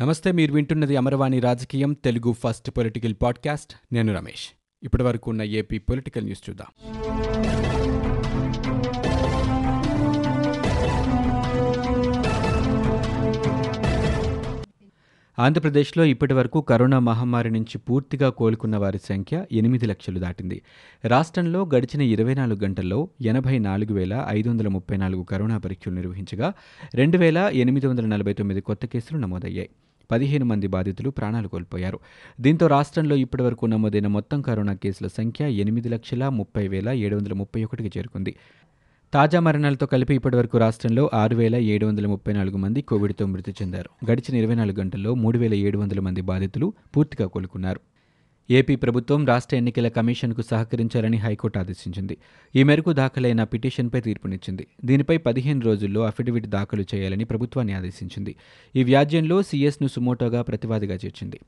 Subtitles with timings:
[0.00, 3.94] నమస్తే మీరు వింటున్నది అమరవాణి రాజకీయం తెలుగు ఫస్ట్ పొలిటికల్ పాడ్కాస్ట్.
[3.94, 4.48] నేను రమేష్.
[4.82, 6.66] ఇప్పటి వరకు ఉన్న ఏపీ పొలిటికల్ న్యూస్ చూద్దాం.
[15.38, 20.62] ఆంధ్రప్రదేశ్లో ఇప్పటి వరకు కరోనా మహమ్మారి నుంచి పూర్తిగా కోలుకున్న వారి సంఖ్య ఎనిమిది లక్షలు దాటింది.
[21.04, 26.52] రాష్ట్రంలో గడిచిన ఇరవై నాలుగు గంటల్లో ఎనభై నాలుగు వేల ఐదు వందల ముప్పై నాలుగు కరోనా పరీక్షలు నిర్వహించగా
[26.94, 29.68] రెండు వేల ఎనిమిది వందల నలభై తొమ్మిది కొత్త కేసులు నమోదయ్యాయి.
[30.10, 31.98] పదిహేను మంది బాధితులు ప్రాణాలు కోల్పోయారు.
[32.40, 37.64] దీంతో రాష్ట్రంలో ఇప్పటివరకు నమోదైన మొత్తం కరోనా కేసుల సంఖ్య ఎనిమిది లక్షల ముప్పై వేల ఏడు వందల ముప్పై
[37.64, 38.36] ఒకటికి చేరుకుంది.
[39.12, 44.10] తాజా మరణాలతో కలిపి ఇప్పటివరకు రాష్ట్రంలో ఆరు వేల ఏడు వందల ముప్పై నాలుగు మంది కోవిడ్తో మృతి చెందారు.
[44.10, 47.80] గడిచిన ఇరవై నాలుగు గంటల్లో మూడు వేల ఏడు వందల మంది బాధితులు పూర్తిగా కోలుకున్నారు.
[48.50, 52.16] ఏపీ ప్రభుత్వం రాష్ట్ర ఎన్నికల కమిషన్కు సహకరించాలని హైకోర్టు ఆదేశించింది.
[52.56, 54.66] ఈ మేరకు దాఖలైన పిటిషన్పై తీర్పునిచ్చింది.
[54.84, 58.36] దీనిపై పదిహేను రోజుల్లో అఫిడవిట్ దాఖలు చేయాలని ప్రభుత్వాన్ని ఆదేశించింది.
[58.76, 61.40] ఈ వ్యాజ్యంలో సీఎస్ను సుమోటోగా ప్రతివాదిగా చేర్చింది.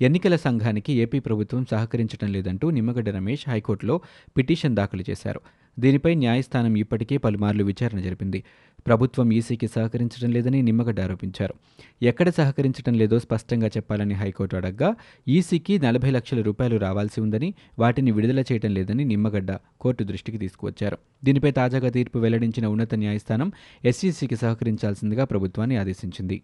[0.00, 4.00] ఎన్నికల సంఘానికి ఏపీ ప్రభుత్వం సహకరించడం లేదంటూ నిమ్మగడ్డ రమేష్ హైకోర్టులో
[4.36, 5.40] పిటిషన్ దాఖలు చేశారు.
[5.78, 8.44] దీనిపై న్యాయస్థానం ఇప్పటికే పలుమార్లు విచారణ జరిపింది.
[8.86, 11.54] ప్రభుత్వం ఈసీకి సహకరించడం లేదని నిమ్మగడ్డ ఆరోపించారు.
[12.02, 14.94] ఎక్కడ సహకరించడం లేదో స్పష్టంగా చెప్పాలని హైకోర్టు అడగ్గా
[15.28, 20.98] ఈసీకి నలభై లక్షల రూపాయలు రావాల్సి ఉందని వాటిని విడుదల చేయడం లేదని నిమ్మగడ్డ కోర్టు దృష్టికి తీసుకువచ్చారు.
[21.24, 23.52] దీనిపై తాజాగా తీర్పు వెల్లడించిన ఉన్నత న్యాయస్థానం
[23.84, 26.42] ఎస్ఈసీకి సహకరించాల్సిందిగా ప్రభుత్వాన్ని ఆదేశించింది.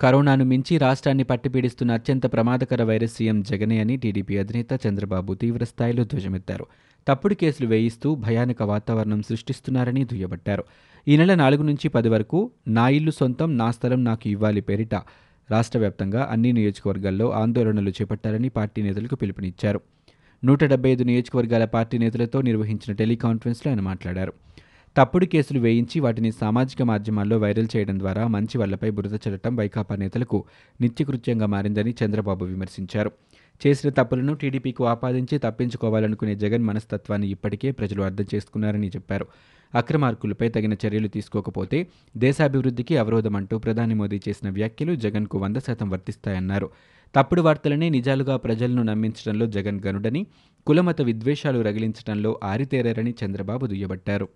[0.00, 6.66] కరోనాను మించి రాష్ట్రాన్ని పట్టిపీడిస్తున్న అత్యంత ప్రమాదకర వైరస్ సీఎం జగనే అని టీడీపీ అధినేత చంద్రబాబు తీవ్రస్థాయిలో ధ్వజమెత్తారు.
[7.08, 10.64] తప్పుడు కేసులు వేయిస్తూ భయానక వాతావరణం సృష్టిస్తున్నారని దుయ్యబట్టారు.
[11.08, 14.94] ఈ నెల నాలుగు నుంచి పది వరకు నా ఇల్లు సొంతం నా స్థలం నాకు ఇవ్వాలి పేరిట
[15.50, 19.80] రాష్ట్ర వ్యాప్తంగా అన్ని నియోజకవర్గాల్లో ఆందోళనలు చేపట్టాలని పార్టీ నేతలకు పిలుపునిచ్చారు.
[20.44, 24.32] నూట డెబ్బై ఐదు నియోజకవర్గాల పార్టీ నేతలతో నిర్వహించిన టెలికాన్ఫరెన్స్లో ఆయన మాట్లాడారు.
[24.96, 30.44] తప్పుడు కేసులు వేయించి వాటిని సామాజిక మాధ్యమాల్లో వైరల్ చేయడం ద్వారా మంచి వాళ్ళపై బురద చల్లటం వైకాపా నేతలకు
[30.80, 33.12] నిత్యకృత్యంగా మారిందని చంద్రబాబు విమర్శించారు.
[33.66, 39.26] చేసిన తప్పులను టీడీపీకి ఆపాదించి తప్పించుకోవాలనుకునే జగన్ మనస్తత్వాన్ని ఇప్పటికే ప్రజలు అర్థం చేసుకున్నారని చెప్పారు.
[39.74, 41.86] అక్రమార్కులపై తగిన చర్యలు తీసుకోకపోతే
[42.16, 46.70] దేశాభివృద్ధికి అవరోధమంటూ ప్రధాని మోదీ చేసిన వ్యాఖ్యలు జగన్కు వంద శాతం వర్తిస్తాయన్నారు.
[47.14, 50.26] తప్పుడు వార్తలనే నిజాలుగా ప్రజలను నమ్మించడంలో జగన్ గనుడని
[50.66, 54.28] కులమత విద్వేషాలు రగిలించడంలో ఆరితేరారని చంద్రబాబు దుయ్యబట్టారు.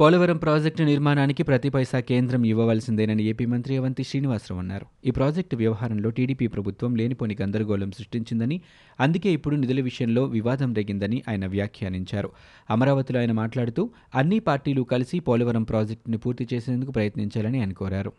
[0.00, 4.86] పోలవరం ప్రాజెక్టు నిర్మాణానికి ప్రతి పైసా కేంద్రం ఇవ్వవలసిందేనని ఏపీ మంత్రి అవంతి శ్రీనివాసరావు అన్నారు.
[5.04, 8.60] ఈ ప్రాజెక్టు వ్యవహారంలో టీడీపీ ప్రభుత్వం లేనిపోని గందరగోళం సృష్టించిందని
[9.00, 12.30] అందుకే ఇప్పుడు నిధుల విషయంలో వివాదం రేగిందని ఆయన వ్యాఖ్యానించారు.
[12.70, 18.12] అమరావతిలో ఆయన మాట్లాడుతూ అన్ని పార్టీలు కలిసి పోలవరం ప్రాజెక్టును పూర్తి చేసేందుకు ప్రయత్నించాలని ఆయన కోరారు.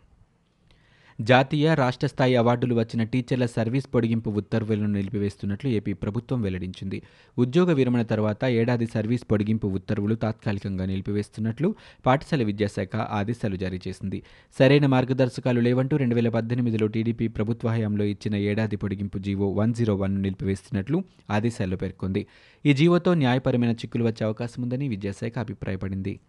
[1.28, 7.02] జాతీయ రాష్ట్ర స్థాయి అవార్డులు వచ్చిన టీచర్ల సర్వీస్ పొడిగింపు ఉత్తర్వులను నిలిపివేస్తున్నట్లు ఏపీ ప్రభుత్వం వెల్లడించింది.
[7.38, 11.74] ఉద్యోగ విరమణ తర్వాత ఏడాది సర్వీస్ పొడిగింపు ఉత్తర్వులు తాత్కాలికంగా నిలిపివేస్తున్నట్లు
[12.06, 14.22] పాఠశాల విద్యాశాఖ ఆదేశాలు జారీ చేసింది.
[14.58, 19.96] సరైన మార్గదర్శకాలు లేవంటూ రెండు వేల పద్దెనిమిదిలో టీడీపీ ప్రభుత్వ హయాంలో ఇచ్చిన ఏడాది పొడిగింపు జీవో వన్ జీరో
[19.96, 22.26] వన్ నిలిపివేస్తున్నట్లు ఆదేశాల్లో పేర్కొంది.
[22.66, 26.20] ఈ జీవోతో న్యాయపరమైన చిక్కులు వచ్చే అవకాశం ఉందని విద్యాశాఖ అభిప్రాయపడింది.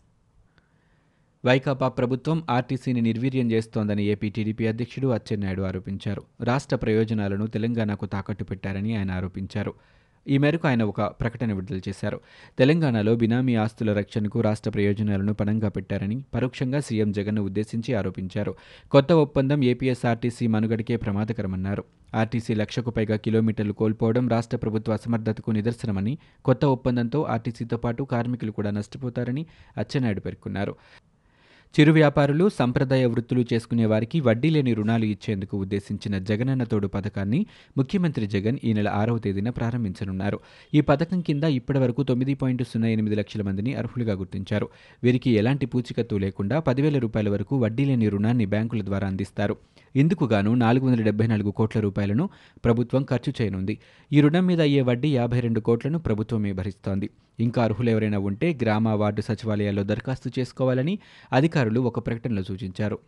[1.46, 6.24] వైకాపా ప్రభుత్వం ఆర్టీసీని నిర్వీర్యం చేస్తోందని ఏపీ టీడీపీ అధ్యక్షుడు అచ్చెన్నాయుడు ఆరోపించారు.
[6.42, 9.74] రాష్ట్ర ప్రయోజనాలను తెలంగాణకు తాకట్టు పెట్టారని ఆయన ఆరోపించారు.
[10.28, 12.20] ఈ మేరకు ఆయన ఒక ప్రకటన విడుదల చేశారు.
[12.60, 18.56] తెలంగాణలో బినామీ ఆస్తుల రక్షణకు రాష్ట్ర ప్రయోజనాలను పణంగా పెట్టారని పరోక్షంగా సీఎం జగన్ను ఉద్దేశించి ఆరోపించారు.
[18.92, 21.84] కొత్త ఒప్పందం ఏపీఎస్ఆర్టీసీ మనుగడకే ప్రమాదకరమన్నారు.
[22.16, 28.72] ఆర్టీసీ లక్షకు పైగా కిలోమీటర్లు కోల్పోవడం రాష్ట్ర ప్రభుత్వ అసమర్థతకు నిదర్శనమని కొత్త ఒప్పందంతో ఆర్టీసీతో పాటు కార్మికులు కూడా
[28.72, 29.46] నష్టపోతారని
[29.78, 30.76] అచ్చెన్నాయుడు పేర్కొన్నారు.
[31.76, 37.40] చిరు వ్యాపారులు సంప్రదాయ వృత్తులు చేసుకునే వారికి వడ్డీ లేని రుణాలు ఇచ్చేందుకు ఉద్దేశించిన జగనన్న తోడు పథకాన్ని
[37.78, 40.38] ముఖ్యమంత్రి జగన్ ఈ నెల ఆరవ తేదీన ప్రారంభించనున్నారు.
[40.74, 44.68] ఈ పథకం కింద ఇప్పటి వరకు తొమ్మిది పాయింట్ సున్నా ఎనిమిది లక్షల మందిని అర్హులుగా గుర్తించారు.
[45.04, 49.58] వీరికి ఎలాంటి పూచికత్తు లేకుండా పదివేల రూపాయల వరకు వడ్డీ లేని రుణాన్ని బ్యాంకుల ద్వారా అందిస్తారు.
[49.96, 52.30] ఇందుకుగాను నాలుగు వందల డెబ్బై నాలుగు కోట్ల రూపాయలను
[52.66, 53.80] ప్రభుత్వం ఖర్చు చేయనుంది.
[54.14, 57.10] ఈ రుణం మీద అయ్యే వడ్డీ యాభై రెండు కోట్లను ప్రభుత్వమే భరిస్తోంది.
[57.40, 61.00] ఇంకా అర్హులు ఎవరైనా ఉంటే గ్రామ వార్డు సచివాలయాల్లో దరఖాస్తు చేసుకోవాలని
[61.34, 63.00] అధికారులు ఒక ప్రకటనలో సూచించారు.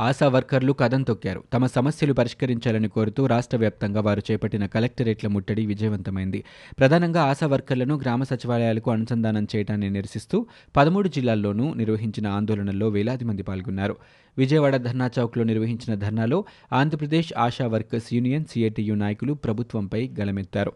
[0.00, 1.44] ఆశా వర్కర్లు కథం తొక్కారు.
[1.54, 6.44] తమ సమస్యలు పరిష్కరించాలని కోరుతూ రాష్ట్ర వ్యాప్తంగా వారు చేపట్టిన కలెక్టరేట్ల ముట్టడి విజయవంతమైంది.
[6.78, 10.46] ప్రధానంగా ఆశా వర్కర్లను గ్రామ సచివాలయాలకు అనుసంధానం చేయడాన్ని నిరసిస్తూ
[10.76, 13.96] పదమూడు జిల్లాల్లోనూ నిర్వహించిన ఆందోళనల్లో వేలాది మంది పాల్గొన్నారు.
[14.38, 20.72] విజయవాడ ధర్నా చౌక్లో నిర్వహించిన ధర్నాలో Andhra Pradesh ASHA workers union CITU నాయకులు ప్రభుత్వంపై గలమెత్తారు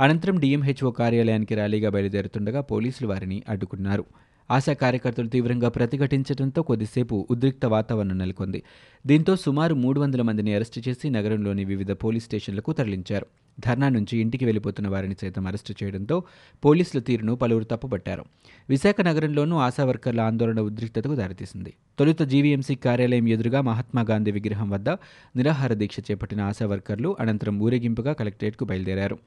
[0.00, 4.04] అనంతరం డిఎంహెచ్ఓ కార్యాలయానికి ర్యాలీగా బయలుదేరుతుండగా పోలీసులు వారిని అడ్డుకున్నారు.
[4.50, 8.62] ఆశా కార్యకర్తలు తీవ్రంగా ప్రతిఘటించడంతో కొద్దిసేపు ఉద్రిక్త వాతావరణం నెలకొంది.
[9.06, 13.26] దీంతో సుమారు మూడు వందల మందిని అరెస్టు చేసి నగరంలోని వివిధ పోలీస్ స్టేషన్లకు తరలించారు.
[13.60, 16.22] ధర్నా నుంచి ఇంటికి వెళ్ళిపోతున్న వారిని సైతం అరెస్టు చేయడంతో
[16.64, 18.24] పోలీసుల తీరును పలువురు తప్పుపట్టారు.
[18.70, 21.74] విశాఖ నగరంలోనూ ఆశా వర్కర్ల ఆందోళన ఉద్రిక్తతకు దారితీసింది.
[21.98, 24.88] తొలుత జీవీఎంసీ కార్యాలయం ఎదురుగా మహాత్మాగాంధీ విగ్రహం వద్ద
[25.36, 29.18] నిరాహార దీక్ష చేపట్టిన ఆశా వర్కర్లు అనంతరం ఊరేగింపుగా కలెక్టరేట్కు బయలుదేరారు.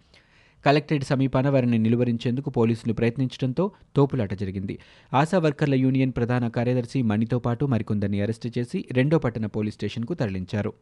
[0.66, 4.80] కలెక్టరేట్ సమీపాన వారిని నిలువరించేందుకు పోలీసులు ప్రయత్నించడంతో తోపులాట జరిగింది.
[5.14, 10.74] ఆశా వర్కర్ల యూనియన్ ప్రధాన కార్యదర్శి మణితో పాటు మరికొందరిని అరెస్టు చేసి రెండో పట్టణ పోలీస్ స్టేషన్కు తరలించారు.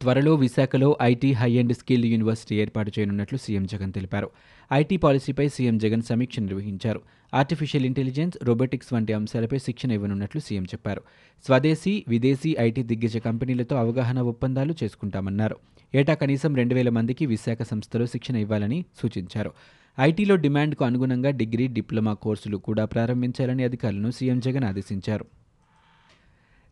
[0.00, 4.30] త్వరలో విశాఖలో IT high and skill university ఏర్పాటు చేయనున్నట్లు సీఎం జగన్ తెలిపారు.
[4.72, 7.00] ఐటీ పాలసీపై సీఎం జగన్ సమీక్ష నిర్వహించారు.
[7.34, 11.02] ఆర్టిఫిషియల్ ఇంటెలిజెన్స్ రోబోటిక్స్ వంటి అంశాలపై శిక్షణ ఇవ్వనున్నట్లు సీఎం చెప్పారు.
[11.46, 15.56] స్వదేశీ విదేశీ ఐటీ దిగ్గజ కంపెనీలతో అవగాహన ఒప్పందాలు చేసుకుంటామన్నారు.
[15.94, 19.52] ఏటా కనీసం రెండు వేల మందికి విశాఖ సంస్థలో శిక్షణ ఇవ్వాలని సూచించారు.
[20.00, 25.26] ఐటీలో డిమాండ్కు అనుగుణంగా డిగ్రీ డిప్లొమా కోర్సులు కూడా ప్రారంభించాలని అధికారులను సీఎం జగన్ ఆదేశించారు.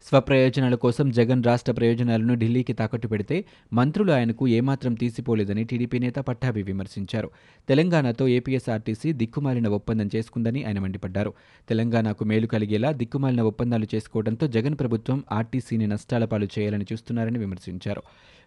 [0.08, 6.62] స్వప్రయోజనాల కోసం జగన్ రాష్ట్ర ప్రయోజనాలను ఢిల్లీకి తాకట్టు పెడితే మంత్రులు ఆయనకు ఏమాత్రం తీసిపోలేదని టీడీపీ నేత పట్టాభి
[6.62, 7.30] విమర్శించారు.
[7.68, 11.34] తెలంగాణతో ఏపీఎస్ఆర్టీసీ దిక్కుమాలిన ఒప్పందం చేసుకుందని ఆయన మండిపడ్డారు.
[11.68, 18.02] తెలంగాణకు మేలు కలిగేలా దిక్కుమాలిన ఒప్పందాలు చేసుకోవడంతో జగన్ ప్రభుత్వం ఆర్టీసీని నష్టాల పాలు చేయాలని చూస్తున్నారని విమర్శించారు.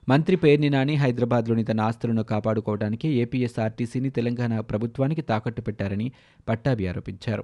[0.10, 6.12] మంత్రి పేర్ని నాని హైదరాబాద్లోని తన ఆస్తులను కాపాడుకోవడానికి ఏపీఎస్ఆర్టీసీని తెలంగాణ ప్రభుత్వానికి తాకట్టు పెట్టారని
[6.50, 7.44] పట్టాభి ఆరోపించారు.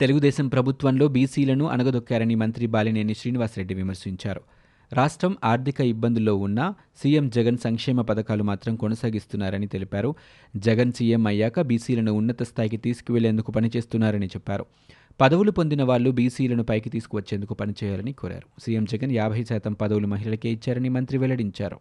[0.00, 4.40] తెలుగుదేశం ప్రభుత్వంలో బీసీలను అణగదొక్కారని మంత్రి బాలినేని శ్రీనివాసరెడ్డి విమర్శించారు.
[4.92, 10.14] రాష్ట్రం ఆర్థిక ఇబ్బందుల్లో ఉన్నా సీఎం జగన్ సంక్షేమ పథకాలు మాత్రం కొనసాగిస్తున్నారని తెలిపారు.
[10.56, 14.66] జగన్ సీఎం అయ్యాక బీసీలను ఉన్నత స్థాయికి తీసుకువెళ్ళేందుకు పనిచేస్తున్నారని చెప్పారు.
[15.20, 18.60] పదవులు పొందిన వాళ్ళు బీసీలను పైకి తీసుకువచ్చేందుకు పనిచేయాలని కోరారు.
[18.60, 21.80] సీఎం జగన్ యాభై శాతం పదవులు మహిళలకే ఇచ్చారని మంత్రి వెల్లడించారు.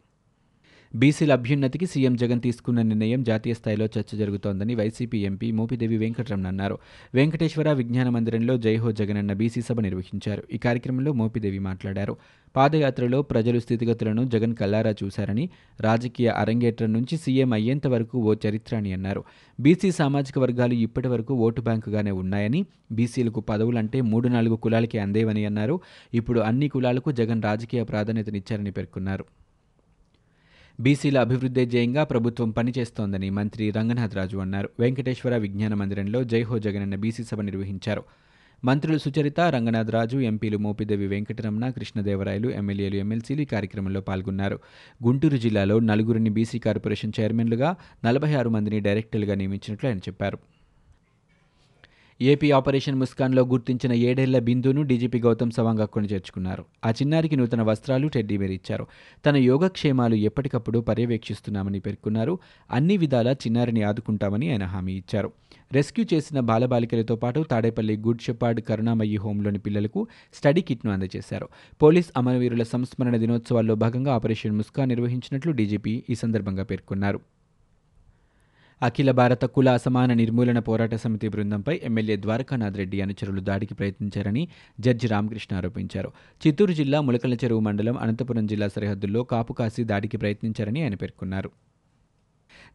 [0.96, 6.78] బీసీల అభ్యున్నతికి సీఎం జగన్ తీసుకున్న నిర్ణయం జాతీయ స్థాయిలో చర్చ జరుగుతోందని వైసీపీ ఎంపీ మోపిదేవి వెంకటరమణ అన్నారు.
[7.14, 10.44] వెంకటేశ్వర విజ్ఞాన మందిరంలో జైహో జగన్ అన్న బీసీ సభ నిర్వహించారు.
[10.54, 12.18] ఈ కార్యక్రమంలో మోపిదేవి మాట్లాడారు.
[12.56, 15.50] పాదయాత్రలో ప్రజలు స్థితిగతులను జగన్ కల్లారా చూశారని
[15.82, 19.24] రాజకీయ అరంగేట్రం నుంచి సీఎం అయ్యేంత వరకు ఓ చరిత్ర అని అన్నారు.
[19.60, 25.80] బీసీ సామాజిక వర్గాలు ఇప్పటి వరకు ఓటు బ్యాంకుగానే ఉన్నాయని బీసీలకు పదవులంటే మూడు నాలుగు కులాలకి అందేవని అన్నారు.
[26.14, 29.26] ఇప్పుడు అన్ని కులాలకు జగన్ రాజకీయ ప్రాధాన్యతనిచ్చారని పేర్కొన్నారు.
[30.82, 34.70] బీసీల అభివృద్ధి జయంగా ప్రభుత్వం పనిచేస్తోందని మంత్రి రంగనాథరాజు అన్నారు.
[34.80, 38.04] వెంకటేశ్వర విజ్ఞాన మందిరంలో జైహో జగనన్న బీసీ సభ నిర్వహించారు.
[38.66, 44.60] మంత్రులు సుచరిత రంగనాథరాజు ఎంపీలు మోపిదేవి వెంకటరమణ కృష్ణదేవరాయలు ఎమ్మెల్యేలు ఎమ్మెల్సీలు ఈ కార్యక్రమంలో పాల్గొన్నారు.
[45.06, 50.40] గుంటూరు జిల్లాలో నలుగురిని బీసీ కార్పొరేషన్ చైర్మన్లుగా నలభై ఆరు మందిని డైరెక్టర్లుగా నియమించినట్లు ఆయన చెప్పారు.
[52.22, 58.08] ఏపీ ఆపరేషన్ ముస్కాన్లో గుర్తించిన ఏడేళ్ళ బిందును డీజీపీ గౌతమ్ సవాంగ్ కొని చేర్చుకున్నారు ఆ చిన్నారికి నూతన వస్త్రాలు
[58.08, 58.88] టెడ్డీబేర్ ఇచ్చారు.
[59.26, 62.40] తన యోగక్షేమాలు ఎప్పటికప్పుడు పర్యవేక్షిస్తున్నామని పేర్కొన్నారు.
[62.72, 65.32] అన్ని విధాలా చిన్నారిని ఆదుకుంటామని ఆయన హామీ ఇచ్చారు.
[65.72, 71.50] రెస్క్యూ చేసిన బాలబాలికలతో పాటు తాడేపల్లి గుడ్ షెపార్డ్ కరుణామయ్యి హోంలోని పిల్లలకు స్టడీ కిట్ను అందజేశారు.
[71.82, 77.20] పోలీస్ అమరవీరుల సంస్మరణ దినోత్సవాల్లో భాగంగా ఆపరేషన్ ముస్కా నిర్వహించినట్లు డీజీపీ ఈ సందర్భంగా పేర్కొన్నారు.
[78.82, 84.48] అఖిల భారత కుల అసమాన నిర్మూలన పోరాట సమితి బృందంపై ఎమ్మెల్యే ద్వారకానాథ్ రెడ్డి అనుచరులు దాడికి ప్రయత్నించారని
[84.80, 86.12] జడ్జి రామకృష్ణ ఆరోపించారు.
[86.48, 91.52] చిత్తూరు జిల్లా ములకల చెరువు మండలం అనంతపురం జిల్లా సరిహద్దుల్లో కాపు కాసి దాడికి ప్రయత్నించారని ఆయన పేర్కొన్నారు.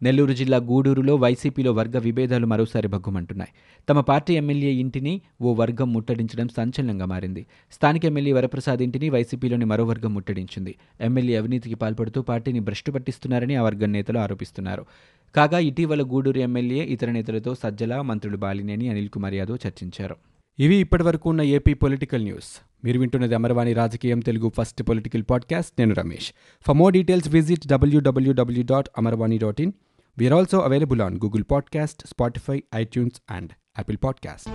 [0.02, 3.50] నెల్లూరు జిల్లా గూడూరులో వైసీపీలో వర్గ విభేదాలు మరోసారి భగ్గుమంటున్నాయి.
[3.88, 7.46] తమ పార్టీ ఎమ్మెల్యే ఇంటిని ఓ వర్గం ముట్టడించడం సంచలనంగా మారింది.
[7.72, 10.74] స్థానిక ఎమ్మెల్యే వరప్రసాద్ ఇంటిని వైసీపీలోని మరో వర్గం ముట్టడించింది.
[11.00, 14.86] ఎమ్మెల్యే అవినీతికి పాల్పడుతూ పార్టీని భ్రష్టు పట్టిస్తున్నారని ఆ వర్గం నేతలు ఆరోపిస్తున్నారు.
[15.34, 20.16] కాగా ఇటీవల గూడూరు ఎమ్మెల్యే ఇతర నేతలతో సజ్జల మంత్రులు బాలినేని అనిల్ కుమార్ యాదవ్ చర్చించారు.
[20.58, 22.60] ఇవి ఇప్పటివరకు ఉన్న ఏపీ పొలిటికల్ న్యూస్.
[22.84, 25.72] మీరు వింటున్నది అమర్వాణి రాజకీయం తెలుగు ఫస్ట్ పొలిటికల్ పాడ్కాస్ట్.
[25.78, 26.32] నేను Ramesh.
[26.66, 29.72] For more details visit WWW dot Amarvani dot in
[30.18, 34.50] we are also available on Google podcast Spotify iTunes and Apple podcast